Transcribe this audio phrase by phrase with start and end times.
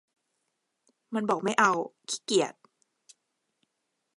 [1.13, 1.71] มันบอกไม่เอา
[2.09, 2.53] ขี้เกียจ